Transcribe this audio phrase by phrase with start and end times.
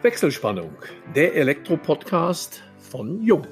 [0.00, 0.70] Wechselspannung,
[1.16, 3.44] der Elektro-Podcast von Jung.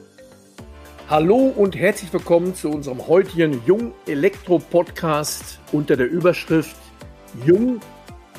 [1.09, 6.77] Hallo und herzlich willkommen zu unserem heutigen Jung Elektro-Podcast unter der Überschrift
[7.45, 7.81] Jung,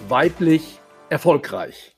[0.07, 1.97] weiblich, erfolgreich.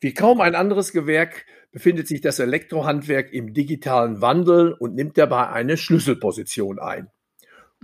[0.00, 5.50] Wie kaum ein anderes Gewerk befindet sich das Elektrohandwerk im digitalen Wandel und nimmt dabei
[5.50, 7.12] eine Schlüsselposition ein.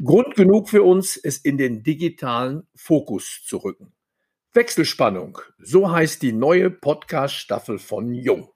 [0.02, 3.92] Grund genug für uns, es in den digitalen Fokus zu rücken.
[4.54, 8.50] Wechselspannung, so heißt die neue Podcast-Staffel von Jung.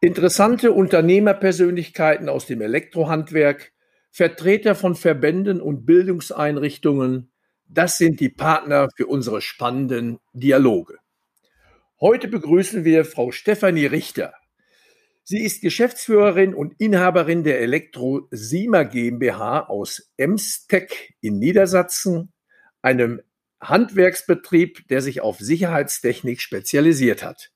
[0.00, 3.72] Interessante Unternehmerpersönlichkeiten aus dem Elektrohandwerk,
[4.12, 7.32] Vertreter von Verbänden und Bildungseinrichtungen,
[7.66, 10.98] das sind die Partner für unsere spannenden Dialoge.
[12.00, 14.34] Heute begrüßen wir Frau Stefanie Richter.
[15.24, 22.32] Sie ist Geschäftsführerin und Inhaberin der Elektro Sima GmbH aus Emstec in Niedersachsen,
[22.82, 23.20] einem
[23.68, 27.50] Handwerksbetrieb, der sich auf Sicherheitstechnik spezialisiert hat.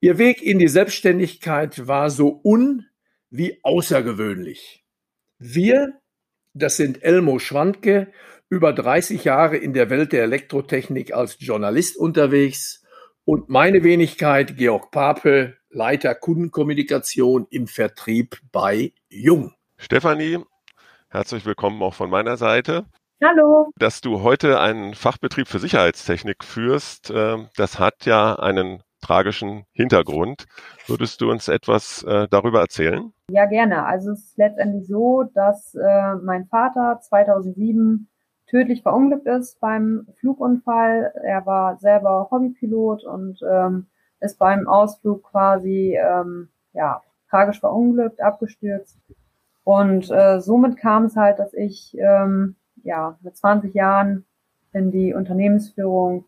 [0.00, 2.86] Ihr Weg in die Selbstständigkeit war so un-
[3.30, 4.84] wie außergewöhnlich.
[5.38, 6.00] Wir,
[6.54, 8.12] das sind Elmo Schwandke,
[8.48, 12.82] über 30 Jahre in der Welt der Elektrotechnik als Journalist unterwegs
[13.24, 19.54] und meine Wenigkeit Georg Pape, Leiter Kundenkommunikation im Vertrieb bei Jung.
[19.76, 20.38] Stefanie,
[21.08, 22.86] herzlich willkommen auch von meiner Seite.
[23.22, 23.70] Hallo.
[23.76, 30.46] Dass du heute einen Fachbetrieb für Sicherheitstechnik führst, äh, das hat ja einen tragischen Hintergrund.
[30.86, 33.12] Würdest du uns etwas äh, darüber erzählen?
[33.28, 33.84] Ja, gerne.
[33.84, 38.08] Also es ist letztendlich so, dass äh, mein Vater 2007
[38.46, 41.12] tödlich verunglückt ist beim Flugunfall.
[41.22, 43.86] Er war selber Hobbypilot und ähm,
[44.20, 48.98] ist beim Ausflug quasi ähm, ja tragisch verunglückt, abgestürzt.
[49.62, 54.24] Und äh, somit kam es halt, dass ich ähm, ja mit 20 Jahren
[54.72, 56.24] in die Unternehmensführung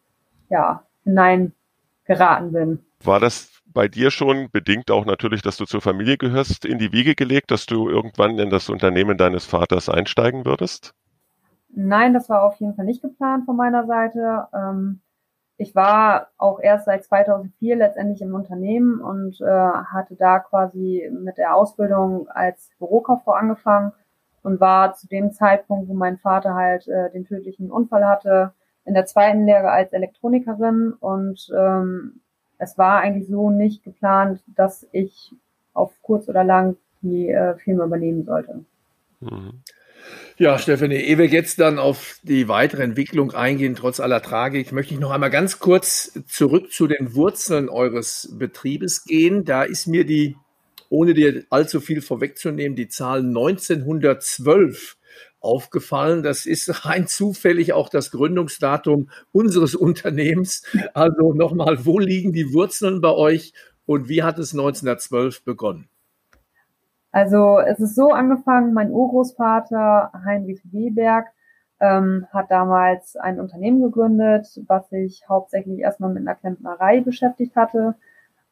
[0.49, 2.85] ja hineingeraten bin.
[3.03, 6.93] War das bei dir schon bedingt auch natürlich, dass du zur Familie gehörst, in die
[6.93, 10.95] Wiege gelegt, dass du irgendwann in das Unternehmen deines Vaters einsteigen würdest?
[11.75, 14.47] Nein, das war auf jeden Fall nicht geplant von meiner Seite.
[14.55, 15.01] Ähm,
[15.57, 21.39] ich war auch erst seit 2004 letztendlich im Unternehmen und äh, hatte da quasi mit
[21.39, 23.93] der Ausbildung als Bürokauffrau angefangen
[24.43, 28.53] und war zu dem Zeitpunkt, wo mein Vater halt äh, den tödlichen Unfall hatte,
[28.85, 32.21] in der zweiten Lehre als Elektronikerin und ähm,
[32.59, 35.33] es war eigentlich so nicht geplant, dass ich
[35.73, 38.65] auf kurz oder lang die äh, Firma übernehmen sollte.
[39.21, 39.63] Mhm.
[40.37, 44.95] Ja, Stefanie, ehe wir jetzt dann auf die weitere Entwicklung eingehen, trotz aller Tragik, möchte
[44.95, 49.45] ich noch einmal ganz kurz zurück zu den Wurzeln eures Betriebes gehen.
[49.45, 50.37] Da ist mir die,
[50.93, 54.99] ohne dir allzu viel vorwegzunehmen, die Zahl 1912
[55.41, 56.23] aufgefallen.
[56.23, 60.65] Das ist rein zufällig auch das Gründungsdatum unseres Unternehmens.
[60.93, 63.55] Also nochmal, wo liegen die Wurzeln bei euch
[63.87, 65.89] und wie hat es 1912 begonnen?
[67.11, 71.27] Also es ist so angefangen, mein Urgroßvater Heinrich Weberg
[71.81, 77.95] ähm, hat damals ein Unternehmen gegründet, was sich hauptsächlich erstmal mit einer Klempnerei beschäftigt hatte.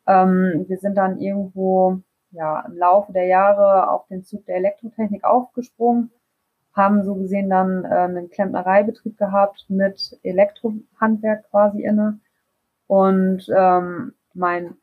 [0.07, 5.25] Ähm, wir sind dann irgendwo ja im Laufe der Jahre auf den Zug der Elektrotechnik
[5.25, 6.11] aufgesprungen,
[6.75, 12.21] haben so gesehen dann äh, einen Klempnereibetrieb gehabt mit Elektrohandwerk quasi inne.
[12.87, 14.77] Und ähm, mein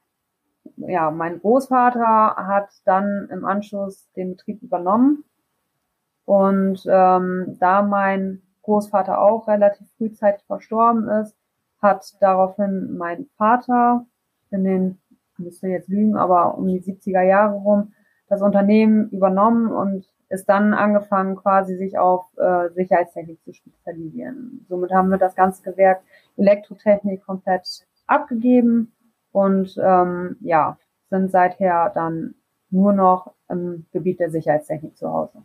[0.77, 5.23] ja, mein Großvater hat dann im Anschluss den Betrieb übernommen.
[6.25, 11.35] Und ähm, da mein Großvater auch relativ frühzeitig verstorben ist,
[11.81, 14.05] hat daraufhin mein Vater
[14.51, 14.99] in den,
[15.39, 17.93] müsste jetzt lügen, aber um die 70er Jahre rum,
[18.29, 24.65] das Unternehmen übernommen und ist dann angefangen, quasi sich auf äh, Sicherheitstechnik zu spezialisieren.
[24.67, 26.01] Somit haben wir das ganze Gewerk
[26.35, 28.91] Elektrotechnik komplett abgegeben
[29.31, 30.77] und ähm, ja,
[31.09, 32.35] sind seither dann
[32.69, 35.43] nur noch im Gebiet der Sicherheitstechnik zu Hause.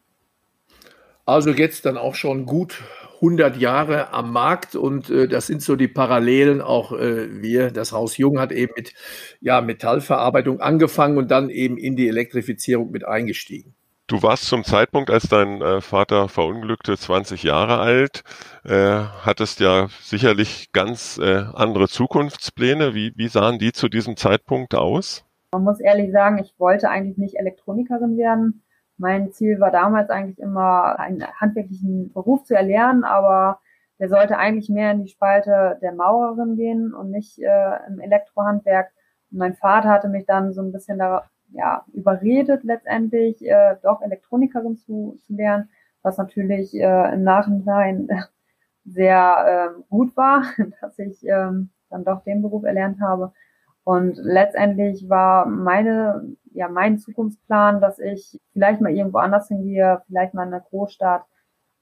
[1.24, 2.82] Also jetzt dann auch schon gut
[3.22, 6.60] 100 Jahre am Markt und äh, das sind so die Parallelen.
[6.60, 8.94] Auch äh, wir, das Haus Jung hat eben mit
[9.40, 13.74] ja, Metallverarbeitung angefangen und dann eben in die Elektrifizierung mit eingestiegen.
[14.08, 18.24] Du warst zum Zeitpunkt, als dein äh, Vater verunglückte, 20 Jahre alt,
[18.64, 22.92] äh, hattest ja sicherlich ganz äh, andere Zukunftspläne.
[22.92, 25.24] Wie, wie sahen die zu diesem Zeitpunkt aus?
[25.52, 28.62] Man muss ehrlich sagen, ich wollte eigentlich nicht Elektronikerin werden.
[28.98, 33.60] Mein Ziel war damals eigentlich immer, einen handwerklichen Beruf zu erlernen, aber
[33.98, 38.90] der sollte eigentlich mehr in die Spalte der Maurerin gehen und nicht äh, im Elektrohandwerk.
[39.30, 44.02] Und mein Vater hatte mich dann so ein bisschen darauf ja, überredet letztendlich, äh, doch
[44.02, 45.68] Elektronikerin zu, zu lernen,
[46.02, 48.08] was natürlich äh, im Nachhinein
[48.84, 50.44] sehr äh, gut war,
[50.80, 53.32] dass ich ähm, dann doch den Beruf erlernt habe.
[53.84, 60.34] Und letztendlich war meine, ja, mein Zukunftsplan, dass ich vielleicht mal irgendwo anders hingehe, vielleicht
[60.34, 61.24] mal in einer Großstadt,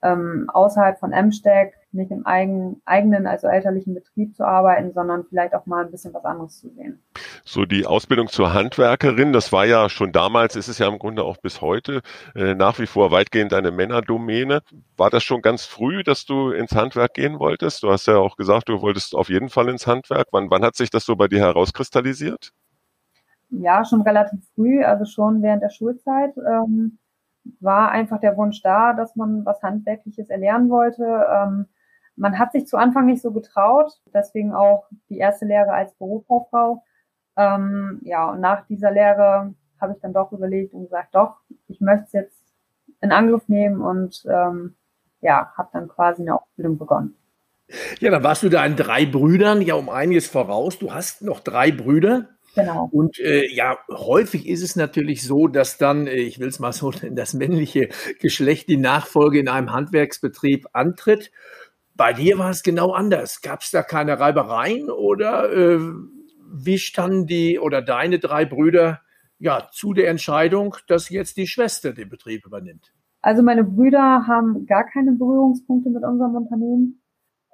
[0.03, 5.55] ähm, außerhalb von Emsteck, nicht im eigen, eigenen, also elterlichen Betrieb zu arbeiten, sondern vielleicht
[5.55, 7.03] auch mal ein bisschen was anderes zu sehen.
[7.45, 11.25] So die Ausbildung zur Handwerkerin, das war ja schon damals, ist es ja im Grunde
[11.25, 12.03] auch bis heute
[12.35, 14.63] äh, nach wie vor weitgehend eine Männerdomäne.
[14.97, 17.83] War das schon ganz früh, dass du ins Handwerk gehen wolltest?
[17.83, 20.29] Du hast ja auch gesagt, du wolltest auf jeden Fall ins Handwerk.
[20.33, 22.53] Wann, wann hat sich das so bei dir herauskristallisiert?
[23.51, 26.35] Ja, schon relativ früh, also schon während der Schulzeit.
[26.37, 26.99] Ähm,
[27.59, 31.05] war einfach der Wunsch da, dass man was Handwerkliches erlernen wollte.
[31.05, 31.67] Ähm,
[32.17, 36.85] man hat sich zu Anfang nicht so getraut, deswegen auch die erste Lehre als Berufskauffrau.
[37.41, 41.37] Ähm, ja, und nach dieser Lehre habe ich dann doch überlegt und gesagt, doch,
[41.69, 42.43] ich möchte es jetzt
[43.01, 44.75] in Angriff nehmen und ähm,
[45.23, 47.17] ja, habe dann quasi eine Ausbildung begonnen.
[48.01, 50.79] Ja, dann warst du deinen drei Brüdern ja um einiges voraus.
[50.79, 52.29] Du hast noch drei Brüder.
[52.57, 52.89] Genau.
[52.93, 56.73] Und äh, ja, häufig ist es natürlich so, dass dann, äh, ich will es mal
[56.73, 57.89] so nennen, das männliche
[58.19, 61.31] Geschlecht die Nachfolge in einem Handwerksbetrieb antritt.
[61.95, 63.41] Bei dir war es genau anders.
[63.41, 65.79] Gab es da keine Reibereien oder äh,
[66.53, 69.01] wie standen die oder deine drei Brüder
[69.39, 72.93] ja zu der Entscheidung, dass jetzt die Schwester den Betrieb übernimmt?
[73.23, 77.03] Also meine Brüder haben gar keine Berührungspunkte mit unserem Unternehmen.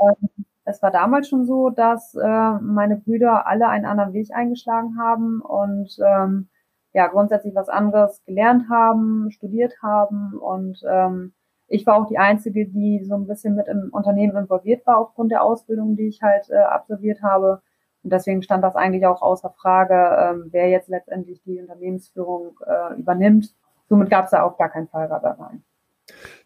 [0.00, 0.28] Ähm,
[0.64, 5.40] es war damals schon so, dass äh, meine Brüder alle einen anderen Weg eingeschlagen haben
[5.40, 6.48] und ähm,
[6.92, 11.32] ja grundsätzlich was anderes gelernt haben, studiert haben und ähm,
[11.68, 15.32] ich war auch die einzige, die so ein bisschen mit im Unternehmen involviert war aufgrund
[15.32, 17.60] der Ausbildung, die ich halt äh, absolviert habe.
[18.06, 22.94] Und deswegen stand das eigentlich auch außer Frage, ähm, wer jetzt letztendlich die Unternehmensführung äh,
[23.00, 23.52] übernimmt.
[23.88, 25.64] Somit gab es da auch gar keinen Fall rein.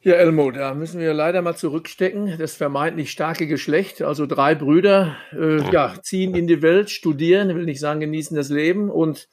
[0.01, 2.37] Ja, Elmo, da müssen wir leider mal zurückstecken.
[2.39, 7.67] Das vermeintlich starke Geschlecht, also drei Brüder, äh, ja, ziehen in die Welt, studieren, will
[7.67, 9.29] nicht sagen, genießen das Leben und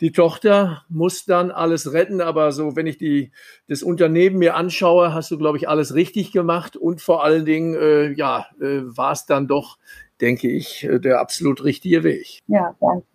[0.00, 3.32] die Tochter muss dann alles retten, aber so, wenn ich die,
[3.66, 7.74] das Unternehmen mir anschaue, hast du, glaube ich, alles richtig gemacht und vor allen Dingen,
[7.74, 9.76] äh, ja, äh, war es dann doch,
[10.20, 12.40] denke ich, äh, der absolut richtige Weg.
[12.46, 13.06] Ja, danke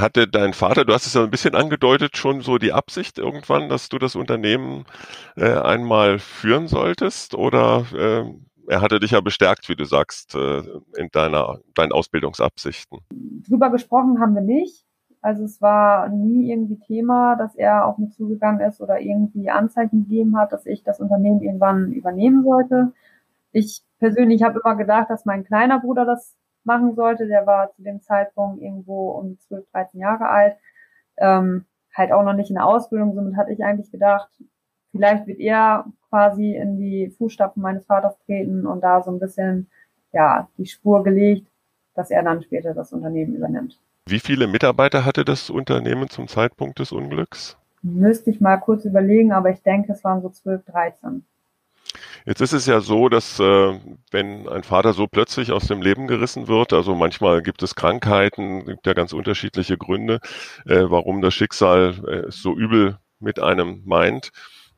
[0.00, 3.68] hatte dein Vater, du hast es ja ein bisschen angedeutet, schon so die Absicht irgendwann,
[3.68, 4.84] dass du das Unternehmen
[5.36, 7.34] äh, einmal führen solltest?
[7.34, 8.24] Oder äh,
[8.70, 10.62] er hatte dich ja bestärkt, wie du sagst, äh,
[10.96, 13.00] in deiner, deinen Ausbildungsabsichten?
[13.48, 14.84] Drüber gesprochen haben wir nicht.
[15.20, 20.04] Also es war nie irgendwie Thema, dass er auf mich zugegangen ist oder irgendwie Anzeichen
[20.04, 22.92] gegeben hat, dass ich das Unternehmen irgendwann übernehmen sollte.
[23.50, 27.26] Ich persönlich habe immer gedacht, dass mein kleiner Bruder das machen sollte.
[27.26, 30.56] Der war zu dem Zeitpunkt irgendwo um 12, 13 Jahre alt,
[31.16, 31.64] ähm,
[31.94, 33.14] halt auch noch nicht in der Ausbildung.
[33.14, 34.28] Somit hatte ich eigentlich gedacht,
[34.92, 39.68] vielleicht wird er quasi in die Fußstapfen meines Vaters treten und da so ein bisschen,
[40.12, 41.46] ja, die Spur gelegt,
[41.94, 43.80] dass er dann später das Unternehmen übernimmt.
[44.06, 47.58] Wie viele Mitarbeiter hatte das Unternehmen zum Zeitpunkt des Unglücks?
[47.82, 51.24] Müsste ich mal kurz überlegen, aber ich denke, es waren so 12, 13.
[52.26, 53.80] Jetzt ist es ja so, dass äh,
[54.10, 58.66] wenn ein Vater so plötzlich aus dem Leben gerissen wird, also manchmal gibt es Krankheiten,
[58.66, 60.20] gibt ja ganz unterschiedliche Gründe,
[60.66, 64.30] äh, warum das Schicksal äh, so übel mit einem meint.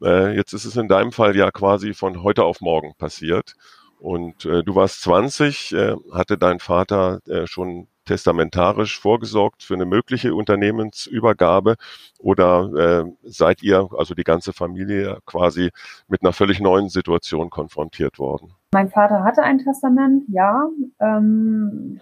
[0.03, 3.55] Äh, jetzt ist es in deinem Fall ja quasi von heute auf morgen passiert.
[3.99, 9.87] Und äh, du warst 20, äh, hatte dein Vater äh, schon testamentarisch vorgesorgt für eine
[9.87, 11.77] mögliche Unternehmensübergabe
[12.19, 15.71] oder äh, seid ihr, also die ganze Familie, quasi
[16.09, 18.53] mit einer völlig neuen Situation konfrontiert worden?
[18.73, 22.01] Mein Vater hatte ein Testament, ja, ähm,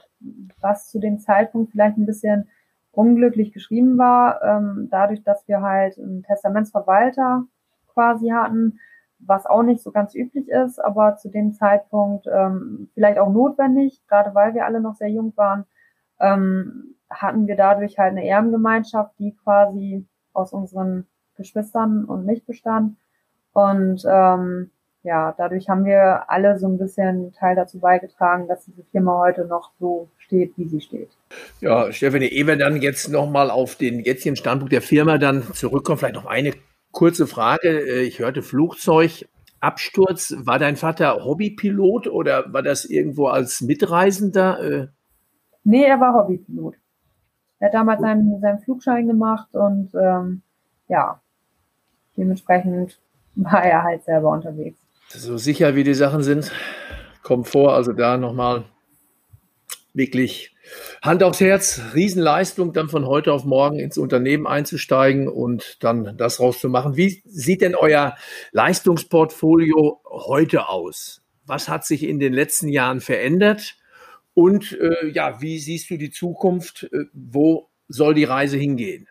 [0.62, 2.48] was zu dem Zeitpunkt vielleicht ein bisschen
[2.90, 7.44] unglücklich geschrieben war, ähm, dadurch, dass wir halt einen Testamentsverwalter
[7.92, 8.80] quasi hatten,
[9.18, 14.00] was auch nicht so ganz üblich ist, aber zu dem Zeitpunkt ähm, vielleicht auch notwendig,
[14.08, 15.66] gerade weil wir alle noch sehr jung waren,
[16.20, 21.06] ähm, hatten wir dadurch halt eine Erbengemeinschaft, die quasi aus unseren
[21.36, 22.96] Geschwistern und mich bestand.
[23.52, 24.70] Und ähm,
[25.02, 29.46] ja, dadurch haben wir alle so ein bisschen Teil dazu beigetragen, dass diese Firma heute
[29.46, 31.10] noch so steht, wie sie steht.
[31.60, 35.98] Ja, Stefanie, ehe wir dann jetzt nochmal auf den jetzigen Standpunkt der Firma dann zurückkommen,
[35.98, 36.52] vielleicht noch eine
[36.92, 37.68] kurze Frage.
[37.68, 40.34] Äh, ich hörte Flugzeugabsturz.
[40.38, 44.88] War dein Vater Hobbypilot oder war das irgendwo als Mitreisender?
[45.68, 46.76] Nee, er war Hobbypilot.
[47.58, 50.40] Er hat damals seinen, seinen Flugschein gemacht und ähm,
[50.88, 51.20] ja,
[52.16, 52.98] dementsprechend
[53.34, 54.78] war er halt selber unterwegs.
[55.08, 56.52] So sicher wie die Sachen sind,
[57.22, 58.64] kommt vor, also da nochmal
[59.92, 60.56] wirklich
[61.02, 66.40] Hand aufs Herz, Riesenleistung, dann von heute auf morgen ins Unternehmen einzusteigen und dann das
[66.40, 66.96] rauszumachen.
[66.96, 68.16] Wie sieht denn euer
[68.52, 71.20] Leistungsportfolio heute aus?
[71.44, 73.76] Was hat sich in den letzten Jahren verändert?
[74.38, 76.84] Und äh, ja, wie siehst du die Zukunft?
[76.92, 79.08] Äh, wo soll die Reise hingehen?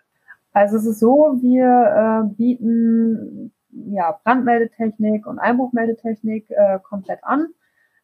[0.53, 3.51] Also es ist so, wir äh, bieten
[3.91, 7.48] ja, Brandmeldetechnik und Einbruchmeldetechnik äh, komplett an.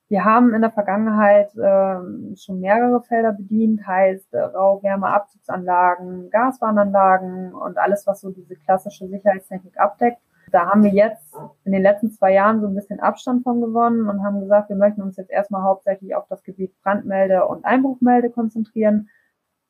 [0.09, 7.77] Wir haben in der Vergangenheit äh, schon mehrere Felder bedient, heißt äh, Rauchwärmeabzugsanlagen, Gaswarnanlagen und
[7.77, 10.19] alles, was so diese klassische Sicherheitstechnik abdeckt.
[10.53, 14.07] Da haben wir jetzt in den letzten zwei Jahren so ein bisschen Abstand von gewonnen
[14.07, 18.29] und haben gesagt, wir möchten uns jetzt erstmal hauptsächlich auf das Gebiet Brandmelde und Einbruchmelde
[18.29, 19.09] konzentrieren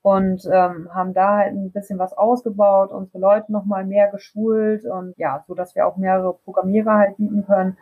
[0.01, 5.17] und ähm, haben da halt ein bisschen was ausgebaut, unsere Leute nochmal mehr geschult und
[5.17, 7.77] ja, so dass wir auch mehrere Programmierer halt bieten können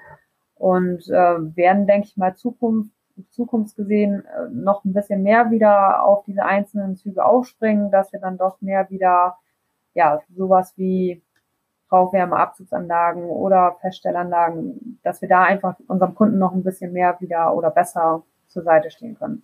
[0.54, 2.94] und äh, werden, denke ich mal, Zukunft,
[3.32, 8.38] zukunftsgesehen äh, noch ein bisschen mehr wieder auf diese einzelnen Züge aufspringen, dass wir dann
[8.38, 9.38] doch mehr wieder
[9.96, 11.24] ja sowas wie
[11.92, 17.70] Rauchwärmeabzugsanlagen oder Feststellanlagen, dass wir da einfach unserem Kunden noch ein bisschen mehr wieder oder
[17.70, 19.44] besser zur Seite stehen können.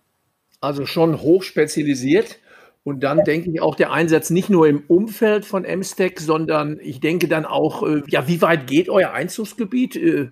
[0.61, 2.39] Also schon hoch spezialisiert.
[2.83, 7.01] Und dann denke ich auch der Einsatz nicht nur im Umfeld von MSTEC, sondern ich
[7.01, 9.97] denke dann auch, äh, ja, wie weit geht euer Einzugsgebiet?
[9.97, 10.31] Äh,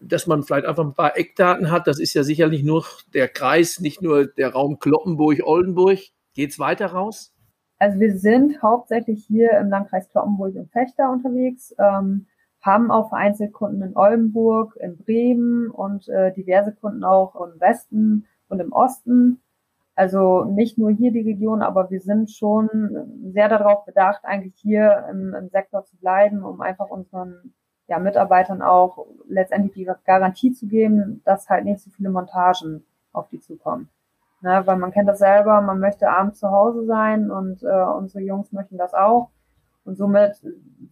[0.00, 1.86] dass man vielleicht einfach ein paar Eckdaten hat.
[1.86, 2.84] Das ist ja sicherlich nur
[3.14, 5.98] der Kreis, nicht nur der Raum Kloppenburg-Oldenburg.
[6.34, 7.32] Geht es weiter raus?
[7.78, 12.26] Also wir sind hauptsächlich hier im Landkreis Kloppenburg und Fechter unterwegs, ähm,
[12.60, 18.60] haben auch vereinzelt in Oldenburg, in Bremen und äh, diverse Kunden auch im Westen und
[18.60, 19.40] im Osten.
[19.94, 25.06] Also nicht nur hier die Region, aber wir sind schon sehr darauf bedacht, eigentlich hier
[25.10, 27.54] im, im Sektor zu bleiben, um einfach unseren
[27.88, 33.28] ja, Mitarbeitern auch letztendlich die Garantie zu geben, dass halt nicht so viele Montagen auf
[33.28, 33.88] die zukommen.
[34.40, 38.22] Ne, weil man kennt das selber, man möchte abends zu Hause sein und äh, unsere
[38.22, 39.30] Jungs möchten das auch.
[39.84, 40.36] Und somit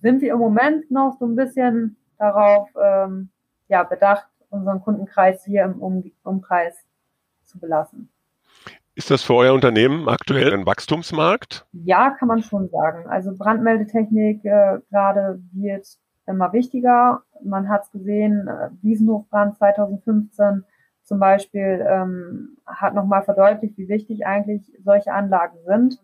[0.00, 3.28] sind wir im Moment noch so ein bisschen darauf ähm,
[3.68, 6.86] ja, bedacht, unseren Kundenkreis hier im um Umkreis
[7.44, 8.10] zu belassen.
[8.94, 11.66] Ist das für euer Unternehmen aktuell ein Wachstumsmarkt?
[11.72, 13.06] Ja, kann man schon sagen.
[13.08, 15.86] Also Brandmeldetechnik äh, gerade wird
[16.26, 17.22] immer wichtiger.
[17.44, 20.64] Man hat es gesehen, äh, Wiesenhofbrand 2015
[21.06, 26.00] zum Beispiel ähm, hat nochmal verdeutlicht, wie wichtig eigentlich solche Anlagen sind.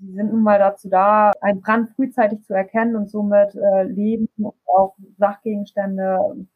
[0.00, 4.28] Sie sind nun mal dazu da, einen Brand frühzeitig zu erkennen und somit äh, Leben
[4.38, 6.46] und auch Sachgegenstände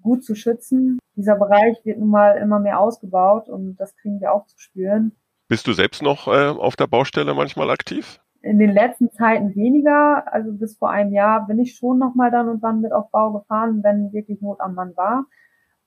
[0.00, 0.98] gut zu schützen.
[1.16, 5.12] Dieser Bereich wird nun mal immer mehr ausgebaut und das kriegen wir auch zu spüren.
[5.48, 8.20] Bist du selbst noch äh, auf der Baustelle manchmal aktiv?
[8.42, 10.32] In den letzten Zeiten weniger.
[10.32, 13.10] Also bis vor einem Jahr bin ich schon noch mal dann und wann mit auf
[13.10, 15.26] Bau gefahren, wenn wirklich Not am Mann war.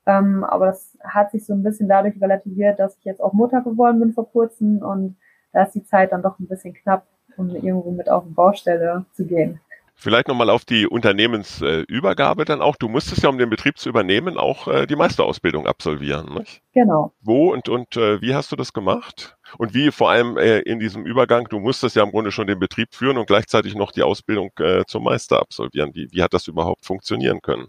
[0.06, 3.62] Ähm, aber das hat sich so ein bisschen dadurch relativiert, dass ich jetzt auch Mutter
[3.62, 5.16] geworden bin vor kurzem und
[5.54, 7.06] da ist die Zeit dann doch ein bisschen knapp,
[7.38, 9.60] um irgendwo mit auf die Baustelle zu gehen.
[9.96, 12.76] Vielleicht nochmal auf die Unternehmensübergabe dann auch.
[12.76, 16.62] Du musstest ja, um den Betrieb zu übernehmen, auch äh, die Meisterausbildung absolvieren, nicht?
[16.74, 17.14] Genau.
[17.22, 19.38] Wo und, und äh, wie hast du das gemacht?
[19.60, 22.60] Und wie vor allem äh, in diesem Übergang, du musstest ja im Grunde schon den
[22.60, 24.50] Betrieb führen und gleichzeitig noch die Ausbildung
[24.88, 25.94] zum Meister absolvieren.
[25.94, 27.68] Wie, wie hat das überhaupt funktionieren können?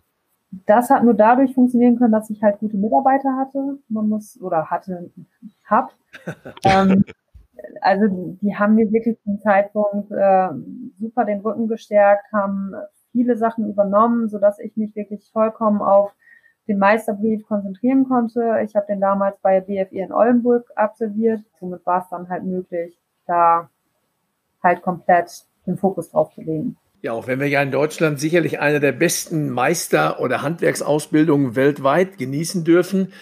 [0.66, 3.78] Das hat nur dadurch funktionieren können, dass ich halt gute Mitarbeiter hatte.
[3.88, 5.10] Man muss, oder hatte,
[5.64, 5.92] hab.
[6.64, 7.04] ähm,
[7.80, 10.48] also die haben mir wirklich zum Zeitpunkt äh,
[10.98, 12.74] super den Rücken gestärkt, haben
[13.12, 16.12] viele Sachen übernommen, so dass ich mich wirklich vollkommen auf
[16.66, 18.60] den Meisterbrief konzentrieren konnte.
[18.64, 21.40] Ich habe den damals bei BFI in Oldenburg absolviert.
[21.60, 23.68] Somit war es dann halt möglich, da
[24.62, 26.76] halt komplett den Fokus drauf zu legen.
[27.04, 32.16] Ja, auch wenn wir ja in Deutschland sicherlich eine der besten Meister- oder Handwerksausbildungen weltweit
[32.16, 33.12] genießen dürfen,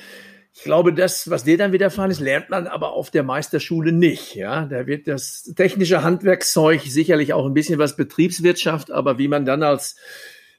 [0.55, 4.37] ich glaube, das, was dir dann widerfahren ist, lernt man aber auf der Meisterschule nicht.
[4.37, 9.45] Ja, da wird das technische Handwerkszeug sicherlich auch ein bisschen was Betriebswirtschaft, aber wie man
[9.45, 9.97] dann als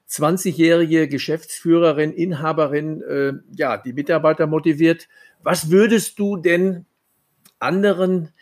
[0.09, 5.07] 20-jährige Geschäftsführerin, Inhaberin, äh, ja, die Mitarbeiter motiviert.
[5.43, 6.85] Was würdest du denn
[7.59, 8.33] anderen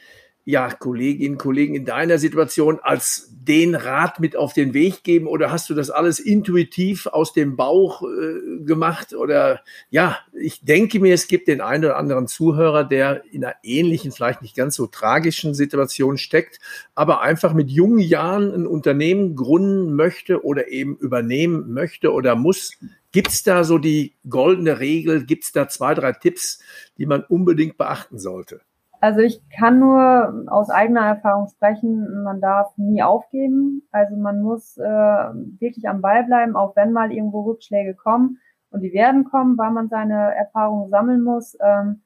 [0.43, 5.51] ja, Kolleginnen, Kollegen in deiner Situation als den Rat mit auf den Weg geben oder
[5.51, 11.13] hast du das alles intuitiv aus dem Bauch äh, gemacht oder ja, ich denke mir,
[11.13, 14.87] es gibt den einen oder anderen Zuhörer, der in einer ähnlichen, vielleicht nicht ganz so
[14.87, 16.59] tragischen Situation steckt,
[16.95, 22.77] aber einfach mit jungen Jahren ein Unternehmen gründen möchte oder eben übernehmen möchte oder muss.
[23.11, 25.25] Gibt's da so die goldene Regel?
[25.25, 26.59] Gibt's da zwei, drei Tipps,
[26.97, 28.61] die man unbedingt beachten sollte?
[29.01, 33.81] Also ich kann nur aus eigener Erfahrung sprechen, man darf nie aufgeben.
[33.91, 38.37] Also man muss äh, wirklich am Ball bleiben, auch wenn mal irgendwo Rückschläge kommen
[38.69, 42.03] und die werden kommen, weil man seine Erfahrungen sammeln muss, ähm,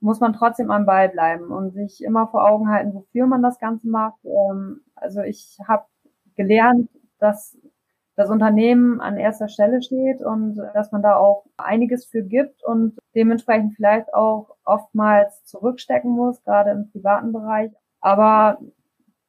[0.00, 3.58] muss man trotzdem am Ball bleiben und sich immer vor Augen halten, wofür man das
[3.58, 4.22] Ganze macht.
[4.26, 5.86] Ähm, also ich habe
[6.36, 7.56] gelernt, dass
[8.16, 12.96] das Unternehmen an erster Stelle steht und dass man da auch einiges für gibt und
[13.14, 17.72] dementsprechend vielleicht auch oftmals zurückstecken muss, gerade im privaten Bereich.
[18.00, 18.58] Aber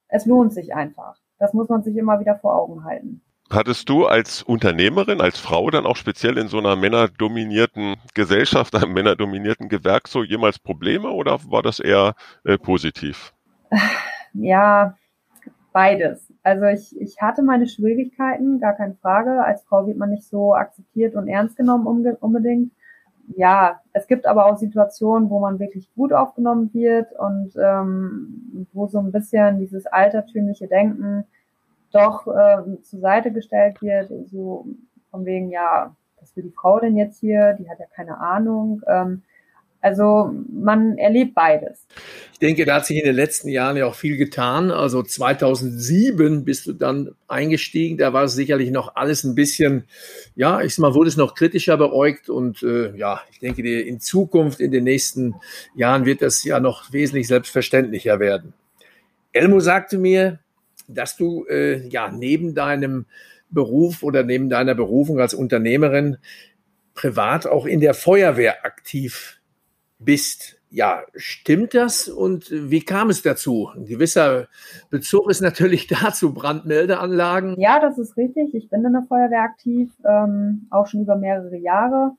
[0.08, 1.18] es lohnt sich einfach.
[1.40, 3.22] Das muss man sich immer wieder vor Augen halten.
[3.50, 8.94] Hattest du als Unternehmerin, als Frau dann auch speziell in so einer männerdominierten Gesellschaft, einem
[8.94, 13.34] männerdominierten Gewerk so jemals Probleme oder war das eher äh, positiv?
[14.34, 14.98] Ja,
[15.76, 16.32] beides.
[16.42, 19.44] Also ich, ich hatte meine Schwierigkeiten, gar keine Frage.
[19.44, 22.72] Als Frau wird man nicht so akzeptiert und ernst genommen unbedingt.
[23.36, 28.88] Ja, es gibt aber auch Situationen, wo man wirklich gut aufgenommen wird und ähm, wo
[28.88, 31.26] so ein bisschen dieses altertümliche Denken
[31.92, 34.68] doch äh, zur Seite gestellt wird, so
[35.12, 37.52] von wegen, ja, was will die Frau denn jetzt hier?
[37.60, 38.82] Die hat ja keine Ahnung.
[38.88, 39.24] Ähm,
[39.86, 41.86] also man erlebt beides.
[42.34, 44.72] Ich denke, da hat sich in den letzten Jahren ja auch viel getan.
[44.72, 48.00] Also 2007 bist du dann eingestiegen.
[48.00, 49.84] Da war es sicherlich noch alles ein bisschen,
[50.36, 52.30] ja, ich sag mal, wurde es noch kritischer beäugt.
[52.30, 55.36] Und äh, ja, ich denke, in Zukunft, in den nächsten
[55.76, 58.54] Jahren wird das ja noch wesentlich selbstverständlicher werden.
[59.34, 60.40] Elmo sagte mir,
[60.88, 63.06] dass du äh, ja neben deinem
[63.52, 66.18] Beruf oder neben deiner Berufung als Unternehmerin
[66.96, 69.40] privat auch in der Feuerwehr aktiv
[70.00, 70.58] bist.
[70.70, 73.70] Ja, stimmt das und wie kam es dazu?
[73.74, 74.48] Ein gewisser
[74.90, 77.60] Bezug ist natürlich dazu Brandmeldeanlagen.
[77.60, 78.54] Ja, das ist richtig.
[78.54, 82.12] Ich bin in der Feuerwehr aktiv, ähm, auch schon über mehrere Jahre.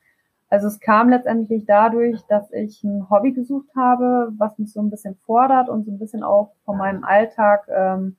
[0.48, 4.90] Also es kam letztendlich dadurch, dass ich ein Hobby gesucht habe, was mich so ein
[4.90, 8.16] bisschen fordert und so ein bisschen auch von meinem Alltag ähm,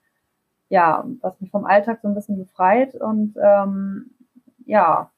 [0.70, 2.96] ja, was mich vom Alltag so ein bisschen befreit.
[2.96, 4.12] Und ähm,
[4.66, 5.12] ja,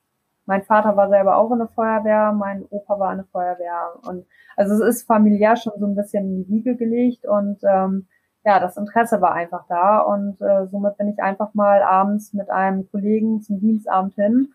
[0.50, 3.94] mein Vater war selber auch in der Feuerwehr, mein Opa war in der Feuerwehr.
[4.02, 4.26] Und
[4.58, 8.08] also es ist familiär schon so ein bisschen in die Wiege gelegt und ähm,
[8.44, 12.50] ja, das Interesse war einfach da und äh, somit bin ich einfach mal abends mit
[12.50, 14.54] einem Kollegen zum Dienstabend hin.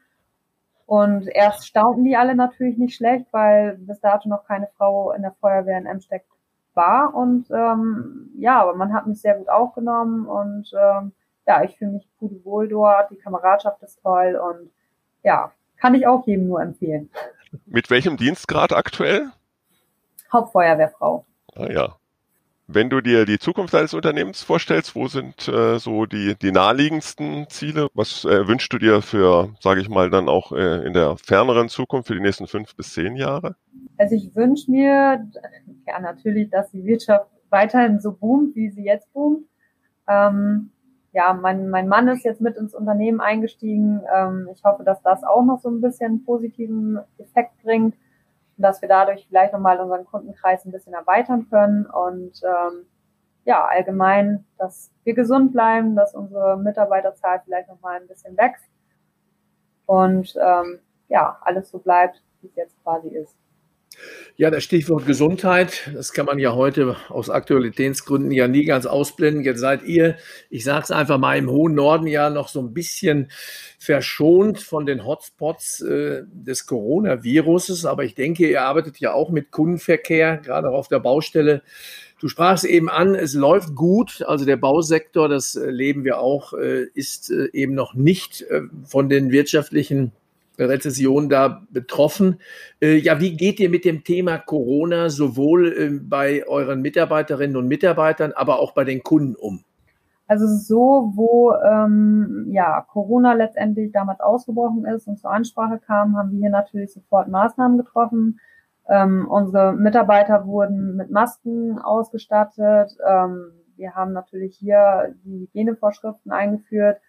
[0.87, 5.23] Und erst staunten die alle natürlich nicht schlecht, weil bis dato noch keine Frau in
[5.23, 6.25] der Feuerwehr in Emsteck
[6.75, 7.15] war.
[7.15, 11.13] Und ähm, ja, aber man hat mich sehr gut aufgenommen und ähm,
[11.47, 14.73] ja, ich fühle mich gut wohl dort, die Kameradschaft ist toll und
[15.23, 17.11] ja, kann ich auch jedem nur empfehlen.
[17.67, 19.31] Mit welchem Dienstgrad aktuell?
[20.33, 21.25] Hauptfeuerwehrfrau.
[21.55, 21.97] Ah ja.
[22.67, 27.47] Wenn du dir die Zukunft deines Unternehmens vorstellst, wo sind äh, so die, die naheliegendsten
[27.51, 27.89] Ziele?
[27.93, 31.69] Was äh, wünschst du dir für, sage ich mal, dann auch äh, in der ferneren
[31.69, 33.57] Zukunft für die nächsten fünf bis zehn Jahre?
[33.99, 35.29] Also ich wünsche mir
[35.87, 39.45] ja natürlich, dass die Wirtschaft weiterhin so boomt, wie sie jetzt boomt.
[40.09, 40.71] Ähm,
[41.15, 44.03] ja, mein, mein Mann ist jetzt mit ins Unternehmen eingestiegen.
[44.13, 47.95] Ähm, ich hoffe, dass das auch noch so ein bisschen positiven Effekt bringt
[48.57, 52.87] und dass wir dadurch vielleicht nochmal unseren Kundenkreis ein bisschen erweitern können und ähm,
[53.45, 58.69] ja, allgemein, dass wir gesund bleiben, dass unsere Mitarbeiterzahl vielleicht nochmal ein bisschen wächst
[59.87, 63.37] und ähm, ja, alles so bleibt, wie es jetzt quasi ist.
[64.37, 69.45] Ja, das Stichwort Gesundheit, das kann man ja heute aus Aktualitätsgründen ja nie ganz ausblenden.
[69.45, 70.17] Jetzt seid ihr,
[70.51, 73.31] ich sage es einfach mal, im hohen Norden ja noch so ein bisschen
[73.79, 77.87] verschont von den Hotspots äh, des Coronaviruses.
[77.87, 81.63] Aber ich denke, ihr arbeitet ja auch mit Kundenverkehr, gerade auch auf der Baustelle.
[82.21, 84.25] Du sprachst eben an, es läuft gut.
[84.27, 89.09] Also der Bausektor, das leben wir auch, äh, ist äh, eben noch nicht äh, von
[89.09, 90.11] den wirtschaftlichen
[90.59, 92.41] Rezession da betroffen.
[92.81, 97.69] Äh, ja, wie geht ihr mit dem Thema Corona sowohl äh, bei euren Mitarbeiterinnen und
[97.69, 99.65] Mitarbeitern, aber auch bei den Kunden um?
[100.27, 106.33] Also so, wo ähm, ja Corona letztendlich damals ausgebrochen ist und zur Ansprache kam, haben
[106.33, 108.41] wir hier natürlich sofort Maßnahmen getroffen.
[108.89, 112.97] Ähm, unsere Mitarbeiter wurden mit Masken ausgestattet.
[113.07, 117.01] Ähm, wir haben natürlich hier die Hygienevorschriften eingeführt.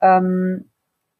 [0.00, 0.70] Ähm,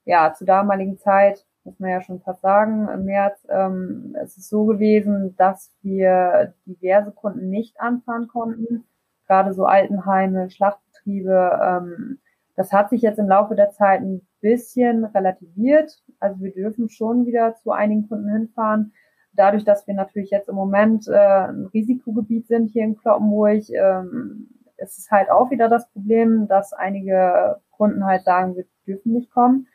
[0.05, 4.49] ja, zur damaligen Zeit muss man ja schon fast sagen, im März ähm, es ist
[4.49, 8.85] so gewesen, dass wir diverse Kunden nicht anfahren konnten,
[9.27, 11.61] gerade so Altenheime, Schlachtbetriebe.
[11.63, 12.19] Ähm,
[12.55, 16.03] das hat sich jetzt im Laufe der Zeit ein bisschen relativiert.
[16.21, 18.93] Also wir dürfen schon wieder zu einigen Kunden hinfahren.
[19.33, 24.49] Dadurch, dass wir natürlich jetzt im Moment äh, ein Risikogebiet sind hier in Kloppenburg, ähm,
[24.79, 29.31] ist es halt auch wieder das Problem, dass einige Kunden halt sagen, wir dürfen nicht
[29.31, 29.67] kommen.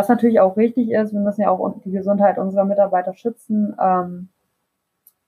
[0.00, 3.76] Was natürlich auch richtig ist, wir müssen ja auch die Gesundheit unserer Mitarbeiter schützen.
[3.78, 4.30] Ähm,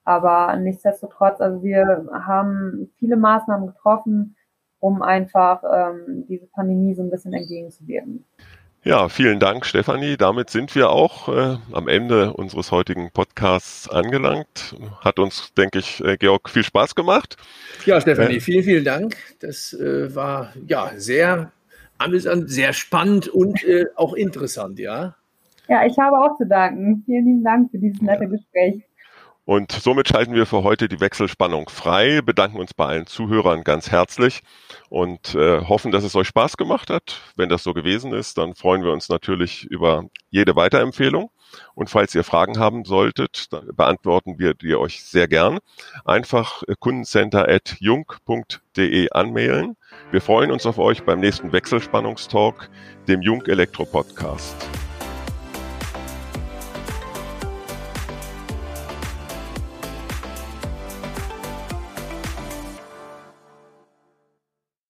[0.03, 4.35] aber nichtsdestotrotz, also wir haben viele Maßnahmen getroffen,
[4.81, 8.25] um einfach ähm, diese Pandemie so ein bisschen entgegenzuwirken.
[8.83, 10.17] Ja, vielen Dank, Stefanie.
[10.17, 14.75] Damit sind wir auch äh, am Ende unseres heutigen Podcasts angelangt.
[15.03, 17.37] Hat uns, denke ich, äh, Georg, viel Spaß gemacht.
[17.85, 19.19] Ja, Stefanie, äh, vielen, vielen Dank.
[19.41, 21.53] Das äh, war ja sehr
[21.99, 25.17] amüsant, sehr spannend und äh, auch interessant, ja.
[25.69, 27.03] Ja, ich habe auch zu danken.
[27.07, 28.83] Vielen lieben Dank für dieses nette Gespräch.
[29.45, 33.91] Und somit schalten wir für heute die Wechselspannung frei, bedanken uns bei allen Zuhörern ganz
[33.91, 34.43] herzlich
[34.89, 37.21] und äh, hoffen, dass es euch Spaß gemacht hat.
[37.35, 41.31] Wenn das so gewesen ist, dann freuen wir uns natürlich über jede Weiterempfehlung.
[41.75, 45.59] Und falls ihr Fragen haben solltet, dann beantworten wir die euch sehr gern.
[46.05, 49.77] Einfach kundencenter.jung.de anmailen.
[50.11, 52.69] Wir freuen uns auf euch beim nächsten Wechselspannungstalk,
[53.09, 54.57] dem Jung Elektro Podcast.